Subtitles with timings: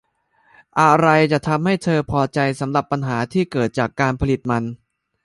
[0.79, 4.63] อะไรจะทำให้เธอพอใจสำหรับปัญหาที่เกิดจากการผลิตมัน